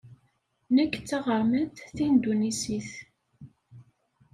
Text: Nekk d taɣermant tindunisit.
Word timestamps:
Nekk 0.75 0.93
d 0.99 1.03
taɣermant 1.09 1.87
tindunisit. 1.95 2.89